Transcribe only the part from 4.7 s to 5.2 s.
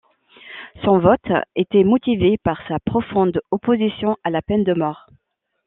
mort.